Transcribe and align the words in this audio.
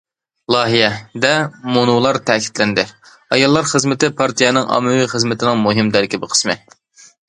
«لايىھە» 0.53 0.87
دە 1.25 1.33
مۇنۇلار 1.75 2.19
تەكىتلەندى: 2.31 2.87
ئاياللار 3.37 3.71
خىزمىتى 3.75 4.13
پارتىيەنىڭ 4.23 4.69
ئاممىۋى 4.77 5.09
خىزمىتىنىڭ 5.17 5.67
مۇھىم 5.69 5.97
تەركىبىي 5.99 6.37
قىسمى. 6.37 6.63